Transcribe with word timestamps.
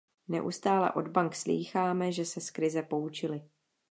Neustále 0.27 0.91
od 0.91 1.07
bank 1.07 1.35
slýcháme, 1.35 2.11
že 2.11 2.25
se 2.25 2.41
z 2.41 2.51
krize 2.51 2.83
poučily. 2.83 3.43